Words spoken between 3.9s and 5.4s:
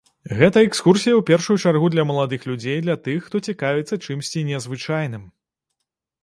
чымсьці незвычайным.